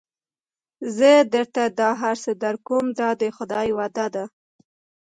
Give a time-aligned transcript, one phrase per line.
[0.97, 4.23] زه درته دا هر څه درکوم دا د خدای وعده ده.